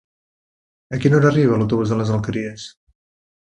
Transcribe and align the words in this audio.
A 0.97 1.01
quina 1.03 1.19
hora 1.19 1.31
arriba 1.31 1.61
l'autobús 1.61 1.95
de 1.95 2.01
les 2.03 2.17
Alqueries? 2.19 2.69